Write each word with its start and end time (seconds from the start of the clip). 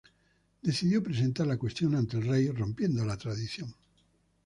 Decidió 0.63 1.03
presentar 1.03 1.45
la 1.45 1.59
cuestión 1.59 1.93
ante 1.93 2.17
el 2.17 2.25
rey, 2.25 2.49
rompiendo 2.49 3.05
la 3.05 3.17
tradición. 3.17 3.71